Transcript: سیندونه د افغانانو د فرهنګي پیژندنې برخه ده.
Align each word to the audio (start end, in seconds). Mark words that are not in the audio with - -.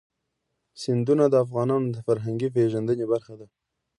سیندونه 0.81 1.25
د 1.29 1.35
افغانانو 1.45 1.87
د 1.91 1.97
فرهنګي 2.05 2.49
پیژندنې 2.55 3.05
برخه 3.13 3.33
ده. 3.39 3.47